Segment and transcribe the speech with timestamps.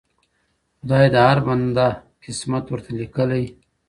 [0.79, 1.87] خدای د هر بنده
[2.23, 3.43] قسمت ورته لیکلی